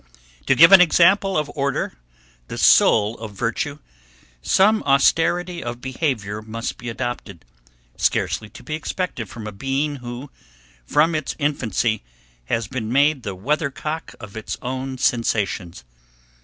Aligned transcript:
To 0.47 0.55
give 0.55 0.71
an 0.71 0.81
example 0.81 1.37
of 1.37 1.51
order, 1.53 1.93
the 2.47 2.57
soul 2.57 3.19
of 3.19 3.33
virtue, 3.37 3.77
some 4.41 4.81
austerity 4.81 5.63
of 5.63 5.79
behaviour 5.79 6.41
must 6.41 6.79
be 6.79 6.89
adopted, 6.89 7.45
scarcely 7.97 8.49
to 8.49 8.63
be 8.63 8.73
expected 8.73 9.29
from 9.29 9.45
a 9.45 9.51
being 9.51 9.97
who, 9.97 10.31
from 10.87 11.13
its 11.13 11.35
infancy, 11.37 12.01
has 12.45 12.67
been 12.67 12.91
made 12.91 13.21
the 13.21 13.35
weathercock 13.35 14.15
of 14.19 14.35
its 14.35 14.57
own 14.63 14.97
sensations. 14.97 15.83